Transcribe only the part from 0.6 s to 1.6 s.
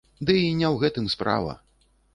не ў гэтым справа.